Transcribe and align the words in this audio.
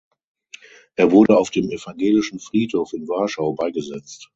Er 0.95 1.11
wurde 1.11 1.37
auf 1.37 1.51
dem 1.51 1.69
evangelischen 1.69 2.39
Friedhof 2.39 2.93
in 2.93 3.07
Warschau 3.07 3.53
beigesetzt. 3.53 4.29